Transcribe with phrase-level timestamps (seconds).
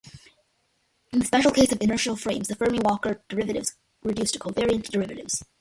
[1.11, 5.43] In the special case of inertial frames, the Fermi-Walker derivatives reduce to covariant derivatives.